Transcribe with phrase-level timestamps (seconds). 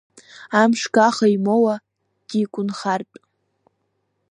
[0.61, 1.75] Амшгаха имоума
[2.21, 3.17] ддикәанхартә.